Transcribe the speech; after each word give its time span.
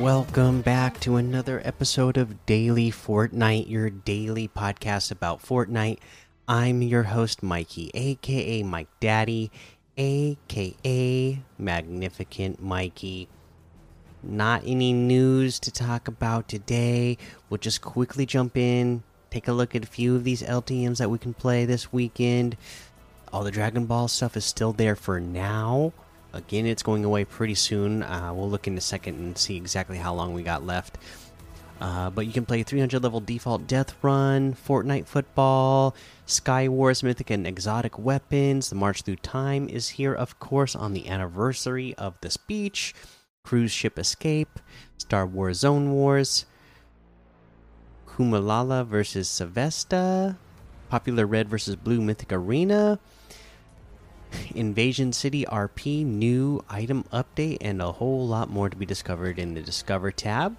Welcome 0.00 0.62
back 0.62 0.98
to 1.00 1.16
another 1.16 1.60
episode 1.62 2.16
of 2.16 2.46
Daily 2.46 2.90
Fortnite, 2.90 3.68
your 3.68 3.90
daily 3.90 4.48
podcast 4.48 5.10
about 5.10 5.42
Fortnite. 5.42 5.98
I'm 6.48 6.80
your 6.80 7.02
host, 7.02 7.42
Mikey, 7.42 7.90
aka 7.92 8.62
Mike 8.62 8.88
Daddy, 8.98 9.52
aka 9.98 11.42
Magnificent 11.58 12.62
Mikey. 12.62 13.28
Not 14.22 14.62
any 14.64 14.94
news 14.94 15.60
to 15.60 15.70
talk 15.70 16.08
about 16.08 16.48
today. 16.48 17.18
We'll 17.50 17.58
just 17.58 17.82
quickly 17.82 18.24
jump 18.24 18.56
in, 18.56 19.02
take 19.28 19.48
a 19.48 19.52
look 19.52 19.74
at 19.74 19.84
a 19.84 19.86
few 19.86 20.16
of 20.16 20.24
these 20.24 20.42
LTMs 20.42 20.96
that 20.96 21.10
we 21.10 21.18
can 21.18 21.34
play 21.34 21.66
this 21.66 21.92
weekend. 21.92 22.56
All 23.34 23.44
the 23.44 23.50
Dragon 23.50 23.84
Ball 23.84 24.08
stuff 24.08 24.34
is 24.34 24.46
still 24.46 24.72
there 24.72 24.96
for 24.96 25.20
now. 25.20 25.92
Again, 26.32 26.66
it's 26.66 26.82
going 26.82 27.04
away 27.04 27.24
pretty 27.24 27.54
soon. 27.54 28.02
Uh, 28.02 28.32
we'll 28.34 28.50
look 28.50 28.66
in 28.66 28.76
a 28.78 28.80
second 28.80 29.18
and 29.18 29.36
see 29.36 29.56
exactly 29.56 29.98
how 29.98 30.14
long 30.14 30.32
we 30.32 30.42
got 30.42 30.64
left. 30.64 30.98
Uh, 31.80 32.10
but 32.10 32.26
you 32.26 32.32
can 32.32 32.44
play 32.44 32.62
300 32.62 33.02
level 33.02 33.20
default 33.20 33.66
death 33.66 33.96
run, 34.02 34.54
Fortnite 34.54 35.06
football, 35.06 35.96
Sky 36.26 36.68
Wars 36.68 37.02
mythic 37.02 37.30
and 37.30 37.46
exotic 37.46 37.98
weapons. 37.98 38.68
The 38.68 38.76
March 38.76 39.02
Through 39.02 39.16
Time 39.16 39.68
is 39.68 39.88
here, 39.88 40.12
of 40.12 40.38
course, 40.38 40.76
on 40.76 40.92
the 40.92 41.08
anniversary 41.08 41.94
of 41.94 42.14
the 42.20 42.30
speech. 42.30 42.94
Cruise 43.44 43.72
Ship 43.72 43.98
Escape, 43.98 44.60
Star 44.98 45.26
Wars 45.26 45.60
Zone 45.60 45.92
Wars, 45.92 46.44
Kumalala 48.06 48.86
versus 48.86 49.28
Savesta, 49.28 50.36
Popular 50.90 51.26
Red 51.26 51.48
versus 51.48 51.76
Blue 51.76 52.02
Mythic 52.02 52.32
Arena, 52.32 52.98
Invasion 54.54 55.12
City 55.12 55.44
RP 55.44 56.04
new 56.04 56.64
item 56.68 57.04
update, 57.12 57.58
and 57.60 57.80
a 57.80 57.92
whole 57.92 58.26
lot 58.26 58.50
more 58.50 58.68
to 58.68 58.76
be 58.76 58.86
discovered 58.86 59.38
in 59.38 59.54
the 59.54 59.62
Discover 59.62 60.12
tab. 60.12 60.56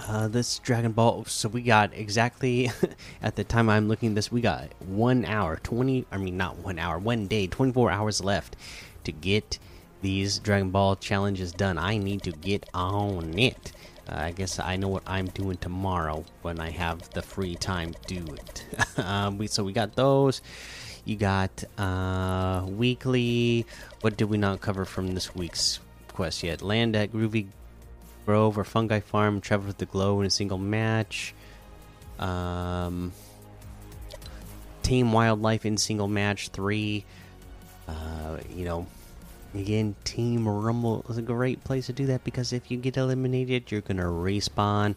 Uh, 0.00 0.26
this 0.28 0.58
Dragon 0.58 0.92
Ball, 0.92 1.24
so 1.24 1.48
we 1.48 1.62
got 1.62 1.94
exactly 1.94 2.70
at 3.22 3.36
the 3.36 3.44
time 3.44 3.70
I'm 3.70 3.86
looking 3.86 4.14
this, 4.14 4.30
we 4.30 4.40
got 4.40 4.68
one 4.80 5.24
hour, 5.24 5.56
20, 5.62 6.06
I 6.10 6.18
mean, 6.18 6.36
not 6.36 6.58
one 6.58 6.78
hour, 6.78 6.98
one 6.98 7.26
day, 7.28 7.46
24 7.46 7.90
hours 7.90 8.22
left 8.22 8.56
to 9.04 9.12
get 9.12 9.58
these 10.02 10.38
Dragon 10.38 10.70
Ball 10.70 10.96
challenges 10.96 11.52
done. 11.52 11.78
I 11.78 11.96
need 11.96 12.22
to 12.24 12.32
get 12.32 12.68
on 12.74 13.38
it. 13.38 13.72
Uh, 14.08 14.16
I 14.16 14.32
guess 14.32 14.58
I 14.58 14.76
know 14.76 14.88
what 14.88 15.02
I'm 15.06 15.26
doing 15.28 15.56
tomorrow 15.56 16.24
when 16.42 16.60
I 16.60 16.70
have 16.70 17.08
the 17.10 17.22
free 17.22 17.54
time 17.54 17.94
to 17.94 18.20
do 18.20 18.34
it. 18.34 18.64
um, 18.98 19.38
we, 19.38 19.46
so 19.46 19.64
we 19.64 19.72
got 19.72 19.94
those. 19.94 20.42
You 21.04 21.16
got 21.16 21.64
uh, 21.76 22.64
weekly. 22.66 23.66
What 24.00 24.16
did 24.16 24.24
we 24.24 24.38
not 24.38 24.60
cover 24.60 24.84
from 24.84 25.14
this 25.14 25.34
week's 25.34 25.80
quest 26.08 26.42
yet? 26.42 26.62
Land 26.62 26.96
at 26.96 27.12
Groovy 27.12 27.48
Grove 28.24 28.56
or 28.56 28.64
Fungi 28.64 29.00
Farm. 29.00 29.40
Travel 29.40 29.66
with 29.66 29.78
the 29.78 29.86
Glow 29.86 30.20
in 30.20 30.26
a 30.26 30.30
single 30.30 30.58
match. 30.58 31.34
Um, 32.18 33.12
Tame 34.82 35.12
Wildlife 35.12 35.66
in 35.66 35.76
single 35.76 36.08
match 36.08 36.48
three. 36.48 37.04
Uh, 37.86 38.38
you 38.54 38.64
know, 38.64 38.86
again, 39.54 39.94
Team 40.04 40.48
Rumble 40.48 41.04
is 41.08 41.18
a 41.18 41.22
great 41.22 41.62
place 41.64 41.86
to 41.86 41.92
do 41.92 42.06
that 42.06 42.24
because 42.24 42.52
if 42.52 42.70
you 42.70 42.78
get 42.78 42.96
eliminated, 42.96 43.70
you're 43.70 43.80
gonna 43.80 44.04
respawn, 44.04 44.96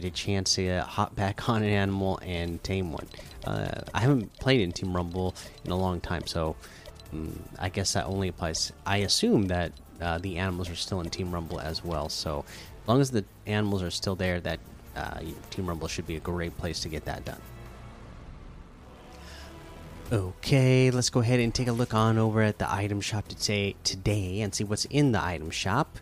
get 0.00 0.08
a 0.08 0.10
chance 0.10 0.54
to 0.54 0.80
hop 0.82 1.14
back 1.14 1.48
on 1.48 1.62
an 1.62 1.68
animal 1.68 2.18
and 2.22 2.62
tame 2.62 2.92
one. 2.92 3.06
Uh, 3.44 3.80
I 3.94 4.00
haven't 4.00 4.32
played 4.38 4.60
in 4.60 4.72
Team 4.72 4.94
Rumble 4.94 5.34
in 5.64 5.70
a 5.70 5.76
long 5.76 6.00
time, 6.00 6.26
so 6.26 6.56
um, 7.12 7.42
I 7.58 7.68
guess 7.68 7.94
that 7.94 8.06
only 8.06 8.28
applies. 8.28 8.72
I 8.86 8.98
assume 8.98 9.48
that 9.48 9.72
uh, 10.00 10.18
the 10.18 10.38
animals 10.38 10.70
are 10.70 10.76
still 10.76 11.00
in 11.00 11.10
Team 11.10 11.32
Rumble 11.32 11.60
as 11.60 11.84
well. 11.84 12.08
So 12.08 12.44
as 12.82 12.88
long 12.88 13.00
as 13.00 13.10
the 13.10 13.24
animals 13.46 13.82
are 13.82 13.90
still 13.90 14.14
there, 14.14 14.40
that 14.40 14.60
uh, 14.94 15.20
Team 15.50 15.66
Rumble 15.66 15.88
should 15.88 16.06
be 16.06 16.16
a 16.16 16.20
great 16.20 16.56
place 16.56 16.80
to 16.80 16.88
get 16.88 17.04
that 17.06 17.24
done. 17.24 17.40
Okay, 20.10 20.90
let's 20.90 21.10
go 21.10 21.20
ahead 21.20 21.38
and 21.38 21.54
take 21.54 21.68
a 21.68 21.72
look 21.72 21.92
on 21.92 22.16
over 22.16 22.40
at 22.40 22.58
the 22.58 22.72
item 22.72 23.00
shop 23.02 23.28
today, 23.28 23.76
today 23.84 24.40
and 24.40 24.54
see 24.54 24.64
what's 24.64 24.86
in 24.86 25.12
the 25.12 25.22
item 25.22 25.50
shop. 25.50 25.98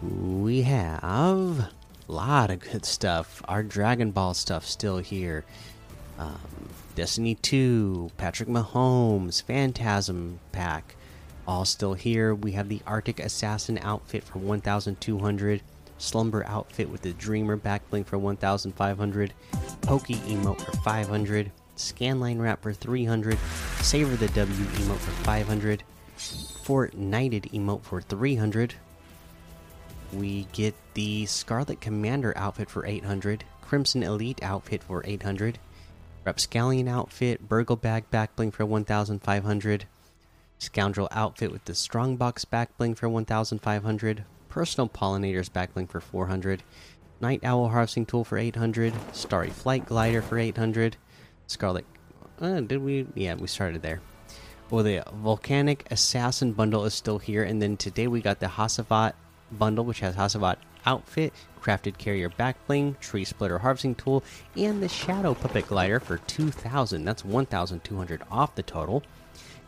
We 0.00 0.62
have 0.62 1.70
lot 2.08 2.50
of 2.50 2.60
good 2.60 2.84
stuff. 2.84 3.42
Our 3.46 3.62
Dragon 3.62 4.10
Ball 4.10 4.34
stuff 4.34 4.66
still 4.66 4.98
here. 4.98 5.44
Um, 6.18 6.38
Destiny 6.94 7.36
2, 7.36 8.10
Patrick 8.16 8.48
Mahomes, 8.48 9.42
Phantasm 9.42 10.38
Pack, 10.52 10.94
all 11.46 11.64
still 11.64 11.94
here. 11.94 12.34
We 12.34 12.52
have 12.52 12.68
the 12.68 12.82
Arctic 12.86 13.18
Assassin 13.18 13.78
outfit 13.82 14.24
for 14.24 14.38
1,200, 14.38 15.62
Slumber 15.98 16.44
outfit 16.46 16.90
with 16.90 17.02
the 17.02 17.12
Dreamer 17.12 17.56
backbling 17.56 18.04
for 18.04 18.18
1,500, 18.18 19.32
Pokey 19.82 20.16
emote 20.16 20.60
for 20.60 20.72
500, 20.78 21.52
Scanline 21.76 22.40
wrap 22.40 22.62
for 22.62 22.72
300, 22.72 23.38
Savor 23.80 24.16
the 24.16 24.28
W 24.28 24.64
emote 24.64 24.98
for 24.98 25.24
500, 25.24 25.82
Fortnited 26.18 27.50
emote 27.52 27.82
for 27.82 28.00
300. 28.00 28.74
We 30.12 30.46
get 30.52 30.74
the 30.94 31.24
Scarlet 31.26 31.80
Commander 31.80 32.34
outfit 32.36 32.68
for 32.68 32.84
800, 32.84 33.44
Crimson 33.62 34.02
Elite 34.02 34.42
outfit 34.42 34.82
for 34.82 35.02
800. 35.06 35.58
Rapscallion 36.24 36.86
outfit, 36.86 37.48
Burgle 37.48 37.76
bag 37.76 38.04
backbling 38.10 38.52
for 38.52 38.66
1,500. 38.66 39.86
Scoundrel 40.58 41.08
outfit 41.10 41.50
with 41.50 41.64
the 41.64 41.74
Strongbox 41.74 42.44
backbling 42.44 42.96
for 42.96 43.08
1,500. 43.08 44.24
Personal 44.48 44.88
Pollinators 44.88 45.50
backbling 45.50 45.88
for 45.88 46.00
400. 46.00 46.62
Night 47.20 47.40
Owl 47.42 47.70
harvesting 47.70 48.04
tool 48.04 48.24
for 48.24 48.36
800. 48.36 48.92
Starry 49.12 49.50
Flight 49.50 49.86
glider 49.86 50.20
for 50.20 50.38
800. 50.38 50.96
Scarlet. 51.46 51.86
Uh, 52.40 52.60
did 52.60 52.82
we? 52.82 53.06
Yeah, 53.14 53.34
we 53.34 53.46
started 53.46 53.82
there. 53.82 54.00
Well, 54.70 54.84
the 54.84 55.02
Volcanic 55.12 55.86
Assassin 55.90 56.52
bundle 56.52 56.84
is 56.84 56.94
still 56.94 57.18
here, 57.18 57.42
and 57.42 57.60
then 57.60 57.76
today 57.76 58.06
we 58.06 58.20
got 58.20 58.40
the 58.40 58.46
Hasavat 58.46 59.14
bundle, 59.58 59.84
which 59.84 60.00
has 60.00 60.16
Hasavat 60.16 60.56
outfit, 60.84 61.32
crafted 61.60 61.98
carrier 61.98 62.28
backbling, 62.28 62.98
tree 63.00 63.24
splitter 63.24 63.58
harvesting 63.58 63.94
tool, 63.94 64.24
and 64.56 64.82
the 64.82 64.88
shadow 64.88 65.34
puppet 65.34 65.68
glider 65.68 66.00
for 66.00 66.18
2000. 66.18 67.04
That's 67.04 67.24
1200 67.24 68.22
off 68.30 68.54
the 68.54 68.62
total. 68.62 69.02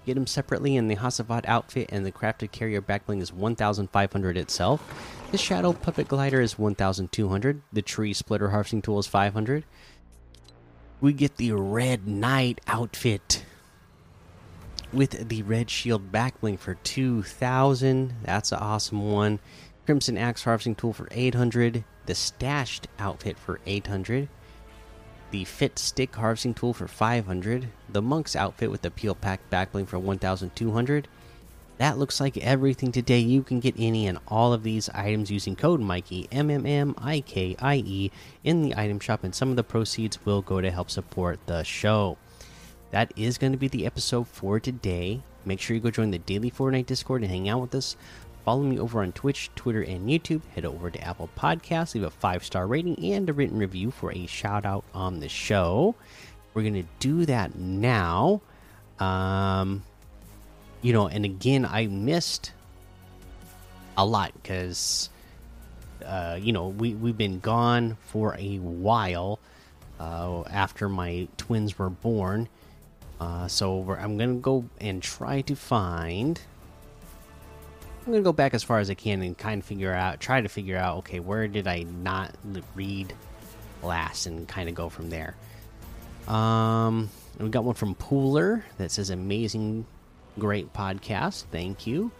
Get 0.06 0.14
them 0.14 0.26
separately 0.26 0.76
in 0.76 0.88
the 0.88 0.96
Hasavat 0.96 1.46
outfit, 1.46 1.88
and 1.90 2.04
the 2.04 2.12
crafted 2.12 2.52
carrier 2.52 2.82
backbling 2.82 3.22
is 3.22 3.32
1500 3.32 4.36
itself. 4.36 4.82
The 5.30 5.38
shadow 5.38 5.72
puppet 5.72 6.08
glider 6.08 6.40
is 6.40 6.58
1200. 6.58 7.62
The 7.72 7.82
tree 7.82 8.12
splitter 8.12 8.50
harvesting 8.50 8.82
tool 8.82 8.98
is 8.98 9.06
500. 9.06 9.64
We 11.00 11.12
get 11.12 11.36
the 11.36 11.52
red 11.52 12.06
knight 12.06 12.60
outfit 12.66 13.44
with 14.92 15.28
the 15.28 15.42
red 15.42 15.70
shield 15.70 16.12
backbling 16.12 16.58
for 16.58 16.74
2000. 16.74 18.14
That's 18.22 18.52
an 18.52 18.58
awesome 18.58 19.10
one. 19.10 19.40
Crimson 19.86 20.16
Axe 20.16 20.44
Harvesting 20.44 20.74
Tool 20.74 20.92
for 20.92 21.08
800, 21.10 21.84
the 22.06 22.14
Stashed 22.14 22.88
outfit 22.98 23.38
for 23.38 23.60
800, 23.66 24.28
the 25.30 25.44
Fit 25.44 25.78
Stick 25.78 26.14
Harvesting 26.14 26.54
Tool 26.54 26.72
for 26.72 26.88
500, 26.88 27.68
the 27.90 28.02
Monk's 28.02 28.36
outfit 28.36 28.70
with 28.70 28.82
the 28.82 28.90
Peel 28.90 29.14
Pack 29.14 29.40
Backbling 29.50 29.86
for 29.86 29.98
1200. 29.98 31.08
That 31.78 31.98
looks 31.98 32.20
like 32.20 32.36
everything 32.36 32.92
today. 32.92 33.18
You 33.18 33.42
can 33.42 33.58
get 33.58 33.74
any 33.76 34.06
and 34.06 34.18
all 34.28 34.52
of 34.52 34.62
these 34.62 34.88
items 34.90 35.30
using 35.30 35.56
code 35.56 35.80
Mikey 35.80 36.28
M 36.30 36.48
M 36.48 36.64
M 36.64 36.94
I 36.98 37.20
K 37.20 37.56
I 37.58 37.76
E 37.76 38.10
in 38.44 38.62
the 38.62 38.76
item 38.76 39.00
shop, 39.00 39.24
and 39.24 39.34
some 39.34 39.50
of 39.50 39.56
the 39.56 39.64
proceeds 39.64 40.24
will 40.24 40.40
go 40.40 40.60
to 40.60 40.70
help 40.70 40.88
support 40.88 41.40
the 41.46 41.64
show. 41.64 42.16
That 42.92 43.12
is 43.16 43.38
going 43.38 43.50
to 43.52 43.58
be 43.58 43.66
the 43.66 43.86
episode 43.86 44.28
for 44.28 44.60
today. 44.60 45.20
Make 45.44 45.60
sure 45.60 45.74
you 45.74 45.82
go 45.82 45.90
join 45.90 46.12
the 46.12 46.18
Daily 46.18 46.50
Fortnite 46.50 46.86
Discord 46.86 47.22
and 47.22 47.30
hang 47.30 47.48
out 47.48 47.60
with 47.60 47.74
us. 47.74 47.96
Follow 48.44 48.62
me 48.62 48.78
over 48.78 49.02
on 49.02 49.12
Twitch, 49.12 49.50
Twitter, 49.56 49.82
and 49.82 50.08
YouTube. 50.08 50.42
Head 50.54 50.66
over 50.66 50.90
to 50.90 51.00
Apple 51.00 51.30
Podcasts, 51.36 51.94
leave 51.94 52.04
a 52.04 52.10
five 52.10 52.44
star 52.44 52.66
rating 52.66 53.02
and 53.12 53.28
a 53.28 53.32
written 53.32 53.58
review 53.58 53.90
for 53.90 54.12
a 54.12 54.26
shout 54.26 54.66
out 54.66 54.84
on 54.92 55.20
the 55.20 55.28
show. 55.28 55.94
We're 56.52 56.62
going 56.62 56.74
to 56.74 56.88
do 56.98 57.24
that 57.26 57.56
now. 57.56 58.42
Um, 59.00 59.82
you 60.82 60.92
know, 60.92 61.08
and 61.08 61.24
again, 61.24 61.64
I 61.64 61.86
missed 61.86 62.52
a 63.96 64.04
lot 64.04 64.32
because, 64.34 65.08
uh, 66.04 66.38
you 66.40 66.52
know, 66.52 66.68
we, 66.68 66.94
we've 66.94 67.16
been 67.16 67.40
gone 67.40 67.96
for 68.02 68.36
a 68.38 68.58
while 68.58 69.38
uh, 69.98 70.42
after 70.42 70.88
my 70.88 71.28
twins 71.38 71.78
were 71.78 71.90
born. 71.90 72.48
Uh, 73.18 73.48
so 73.48 73.96
I'm 73.98 74.18
going 74.18 74.34
to 74.34 74.40
go 74.40 74.66
and 74.80 75.02
try 75.02 75.40
to 75.42 75.56
find 75.56 76.38
I'm 78.06 78.12
gonna 78.12 78.22
go 78.22 78.32
back 78.32 78.52
as 78.52 78.62
far 78.62 78.80
as 78.80 78.90
I 78.90 78.94
can 78.94 79.22
and 79.22 79.36
kind 79.36 79.60
of 79.62 79.66
figure 79.66 79.92
out, 79.92 80.20
try 80.20 80.40
to 80.42 80.48
figure 80.48 80.76
out, 80.76 80.98
okay, 80.98 81.20
where 81.20 81.48
did 81.48 81.66
I 81.66 81.84
not 81.84 82.34
read 82.74 83.14
last, 83.82 84.26
and 84.26 84.46
kind 84.46 84.68
of 84.68 84.74
go 84.74 84.90
from 84.90 85.08
there. 85.08 85.34
Um, 86.28 87.08
we 87.38 87.48
got 87.48 87.64
one 87.64 87.74
from 87.74 87.94
Pooler 87.94 88.62
that 88.76 88.90
says 88.90 89.10
amazing, 89.10 89.86
great 90.38 90.72
podcast. 90.72 91.44
Thank 91.50 91.86
you. 91.86 92.10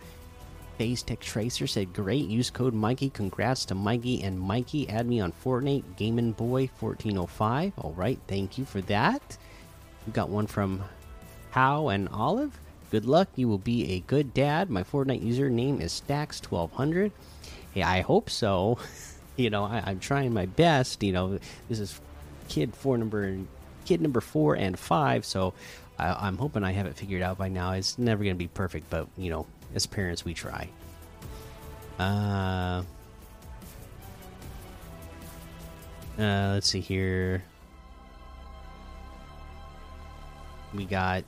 Phase 0.79 1.03
Tech 1.03 1.21
Tracer 1.21 1.67
said, 1.67 1.93
Great, 1.93 2.27
use 2.27 2.51
code 2.51 2.75
Mikey. 2.75 3.11
Congrats 3.11 3.65
to 3.67 3.75
Mikey 3.75 4.23
and 4.23 4.41
Mikey. 4.41 4.89
Add 4.89 5.07
me 5.07 5.21
on 5.21 5.33
Fortnite 5.33 5.85
Gaming 5.97 6.33
Boy 6.33 6.69
1405. 6.81 7.75
All 7.79 7.93
right, 7.93 8.19
thank 8.27 8.59
you 8.59 8.65
for 8.65 8.81
that. 8.83 9.39
We 10.07 10.13
got 10.13 10.31
one 10.31 10.47
from 10.47 10.83
How 11.51 11.89
and 11.89 12.09
Olive. 12.09 12.59
Good 12.95 13.07
luck, 13.07 13.31
you 13.35 13.49
will 13.49 13.59
be 13.59 13.91
a 13.91 13.99
good 13.99 14.33
dad. 14.33 14.71
My 14.71 14.85
Fortnite 14.85 15.21
username 15.21 15.81
is 15.81 16.01
Stacks1200. 16.07 17.11
Hey, 17.73 17.83
I 17.83 18.03
hope 18.03 18.31
so. 18.31 18.79
you 19.37 19.51
know, 19.51 19.65
I, 19.65 19.91
am 19.91 19.99
trying 19.99 20.33
my 20.33 20.47
best. 20.47 21.03
You 21.03 21.11
know, 21.11 21.41
this 21.69 21.81
is 21.81 22.01
kid 22.49 22.73
four 22.73 22.97
number, 22.97 23.37
kid 23.85 24.01
number 24.01 24.21
four 24.21 24.55
and 24.55 24.79
five, 24.79 25.25
so 25.25 25.55
I, 25.99 26.13
I'm 26.13 26.37
hoping 26.37 26.63
I 26.63 26.71
have 26.71 26.87
it 26.87 26.95
figured 26.95 27.21
out 27.21 27.37
by 27.37 27.49
now. 27.49 27.73
It's 27.73 27.99
never 27.99 28.23
going 28.23 28.37
to 28.37 28.39
be 28.39 28.47
perfect, 28.47 28.89
but 28.91 29.09
you 29.19 29.29
know, 29.29 29.45
as 29.75 29.87
parents, 29.87 30.25
we 30.25 30.33
try. 30.33 30.69
Uh, 31.99 32.85
uh, 36.17 36.53
let's 36.53 36.69
see 36.69 36.79
here. 36.79 37.43
We 40.73 40.85
got 40.85 41.25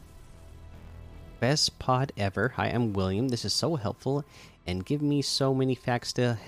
best 1.41 1.79
pod 1.79 2.13
ever. 2.17 2.51
Hi, 2.57 2.67
I'm 2.67 2.93
William. 2.93 3.29
This 3.29 3.45
is 3.45 3.53
so 3.53 3.77
helpful 3.77 4.25
and 4.67 4.85
give 4.85 5.03
me 5.03 5.23
so 5.23 5.55
many 5.55 5.75
facts 5.75 6.13
to 6.15 6.39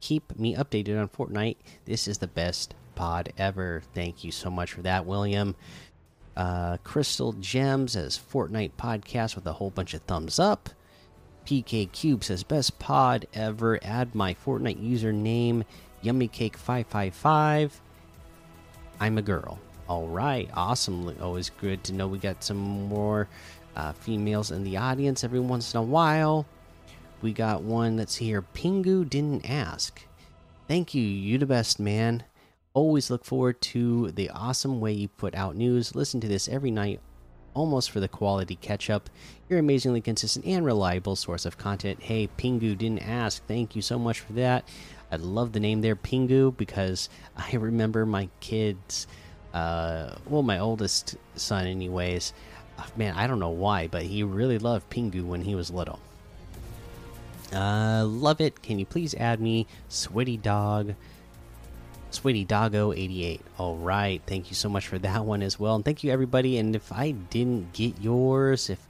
keep 0.00 0.38
me 0.38 0.54
updated 0.54 1.00
on 1.00 1.08
Fortnite. 1.08 1.56
This 1.84 2.06
is 2.06 2.18
the 2.18 2.26
best 2.26 2.74
pod 2.94 3.32
ever. 3.38 3.82
Thank 3.94 4.24
you 4.24 4.30
so 4.30 4.50
much 4.50 4.72
for 4.72 4.82
that, 4.82 5.06
William. 5.06 5.54
Uh, 6.36 6.76
Crystal 6.84 7.32
Gems 7.32 7.96
as 7.96 8.18
Fortnite 8.18 8.72
podcast 8.78 9.34
with 9.34 9.46
a 9.46 9.54
whole 9.54 9.70
bunch 9.70 9.94
of 9.94 10.02
thumbs 10.02 10.38
up. 10.38 10.70
PK 11.46 11.90
Cube 11.92 12.24
says 12.24 12.42
best 12.42 12.78
pod 12.78 13.26
ever. 13.32 13.78
Add 13.82 14.14
my 14.14 14.34
Fortnite 14.34 14.82
username 14.82 15.64
YummyCake555. 16.04 17.70
I'm 19.00 19.18
a 19.18 19.22
girl. 19.22 19.58
All 19.88 20.08
right, 20.08 20.50
awesome. 20.54 21.14
Always 21.20 21.50
good 21.50 21.84
to 21.84 21.92
know 21.92 22.08
we 22.08 22.18
got 22.18 22.42
some 22.42 22.58
more 22.58 23.28
uh, 23.76 23.92
females 23.92 24.50
in 24.50 24.64
the 24.64 24.76
audience 24.76 25.22
every 25.22 25.40
once 25.40 25.74
in 25.74 25.78
a 25.78 25.82
while. 25.82 26.46
We 27.22 27.32
got 27.32 27.62
one 27.62 27.96
that's 27.96 28.16
here. 28.16 28.42
Pingu 28.42 29.08
didn't 29.08 29.48
ask. 29.48 30.02
Thank 30.68 30.94
you. 30.94 31.02
You 31.02 31.38
the 31.38 31.46
best, 31.46 31.78
man. 31.78 32.24
Always 32.74 33.10
look 33.10 33.24
forward 33.24 33.60
to 33.62 34.10
the 34.12 34.30
awesome 34.30 34.80
way 34.80 34.92
you 34.92 35.08
put 35.08 35.34
out 35.34 35.56
news. 35.56 35.94
Listen 35.94 36.20
to 36.20 36.28
this 36.28 36.48
every 36.48 36.70
night, 36.70 37.00
almost 37.54 37.90
for 37.90 38.00
the 38.00 38.08
quality 38.08 38.56
catch 38.56 38.90
up. 38.90 39.08
You're 39.48 39.60
amazingly 39.60 40.00
consistent 40.00 40.44
and 40.44 40.64
reliable 40.64 41.16
source 41.16 41.46
of 41.46 41.56
content. 41.56 42.02
Hey, 42.02 42.28
Pingu 42.36 42.76
didn't 42.76 43.08
ask. 43.08 43.46
Thank 43.46 43.76
you 43.76 43.82
so 43.82 43.98
much 43.98 44.20
for 44.20 44.32
that. 44.34 44.68
I 45.10 45.16
love 45.16 45.52
the 45.52 45.60
name 45.60 45.80
there, 45.80 45.96
Pingu, 45.96 46.54
because 46.56 47.08
I 47.36 47.52
remember 47.56 48.04
my 48.04 48.28
kids, 48.40 49.06
uh, 49.54 50.16
well, 50.26 50.42
my 50.42 50.58
oldest 50.58 51.16
son, 51.34 51.66
anyways. 51.66 52.34
Uh, 52.78 52.84
man, 52.96 53.14
I 53.14 53.26
don't 53.26 53.40
know 53.40 53.50
why, 53.50 53.88
but 53.88 54.02
he 54.02 54.22
really 54.22 54.58
loved 54.58 54.90
Pingu 54.90 55.24
when 55.24 55.42
he 55.42 55.54
was 55.54 55.70
little. 55.70 55.98
Uh, 57.52 58.04
love 58.06 58.40
it. 58.40 58.62
Can 58.62 58.78
you 58.78 58.86
please 58.86 59.14
add 59.14 59.40
me, 59.40 59.66
Sweaty 59.88 60.36
Dog? 60.36 60.94
Sweaty 62.10 62.44
Doggo 62.44 62.92
88. 62.92 63.40
All 63.58 63.76
right. 63.76 64.22
Thank 64.26 64.48
you 64.48 64.54
so 64.54 64.68
much 64.68 64.86
for 64.86 64.98
that 64.98 65.24
one 65.24 65.42
as 65.42 65.58
well. 65.58 65.74
And 65.74 65.84
thank 65.84 66.02
you, 66.02 66.10
everybody. 66.10 66.58
And 66.58 66.74
if 66.74 66.92
I 66.92 67.10
didn't 67.10 67.72
get 67.72 68.00
yours, 68.00 68.70
if, 68.70 68.86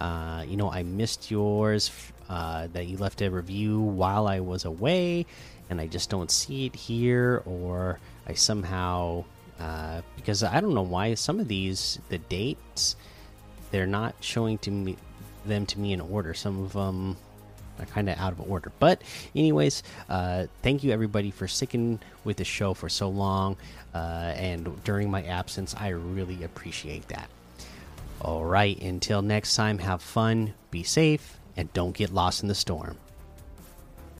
uh, 0.00 0.44
you 0.46 0.56
know, 0.56 0.70
I 0.70 0.82
missed 0.82 1.30
yours, 1.30 1.90
uh, 2.28 2.68
that 2.72 2.86
you 2.86 2.96
left 2.96 3.20
a 3.22 3.28
review 3.28 3.80
while 3.80 4.26
I 4.26 4.40
was 4.40 4.64
away 4.64 5.26
and 5.68 5.80
I 5.80 5.86
just 5.86 6.10
don't 6.10 6.30
see 6.30 6.66
it 6.66 6.74
here, 6.74 7.42
or 7.46 8.00
I 8.26 8.34
somehow, 8.34 9.24
uh, 9.58 10.02
because 10.16 10.42
I 10.42 10.60
don't 10.60 10.74
know 10.74 10.82
why 10.82 11.14
some 11.14 11.38
of 11.38 11.46
these, 11.46 12.00
the 12.08 12.18
dates, 12.18 12.96
they're 13.70 13.86
not 13.86 14.14
showing 14.20 14.58
to 14.58 14.70
me 14.70 14.96
them 15.46 15.66
to 15.66 15.78
me 15.78 15.92
in 15.92 16.00
order. 16.00 16.34
Some 16.34 16.62
of 16.62 16.72
them 16.72 17.16
are 17.78 17.86
kind 17.86 18.08
of 18.10 18.18
out 18.18 18.32
of 18.32 18.40
order. 18.50 18.72
But, 18.78 19.02
anyways, 19.34 19.82
uh, 20.08 20.46
thank 20.62 20.84
you 20.84 20.92
everybody 20.92 21.30
for 21.30 21.48
sticking 21.48 21.98
with 22.24 22.36
the 22.36 22.44
show 22.44 22.74
for 22.74 22.88
so 22.88 23.08
long. 23.08 23.56
Uh, 23.94 24.34
and 24.36 24.82
during 24.84 25.10
my 25.10 25.24
absence, 25.24 25.74
I 25.74 25.88
really 25.88 26.44
appreciate 26.44 27.08
that. 27.08 27.28
All 28.20 28.44
right, 28.44 28.78
until 28.82 29.22
next 29.22 29.56
time, 29.56 29.78
have 29.78 30.02
fun, 30.02 30.52
be 30.70 30.82
safe, 30.82 31.38
and 31.56 31.72
don't 31.72 31.96
get 31.96 32.12
lost 32.12 32.42
in 32.42 32.48
the 32.48 32.54
storm. 32.54 32.98